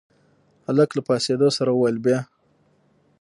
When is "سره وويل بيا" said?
1.57-2.19